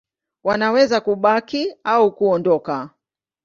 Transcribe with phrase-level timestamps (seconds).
[0.43, 2.89] Wanaweza kubaki au kuondoka.